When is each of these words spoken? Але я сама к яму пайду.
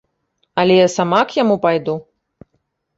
Але 0.61 0.79
я 0.79 0.87
сама 0.95 1.21
к 1.29 1.39
яму 1.43 1.61
пайду. 1.69 1.95